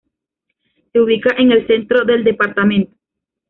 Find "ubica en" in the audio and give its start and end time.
0.99-1.51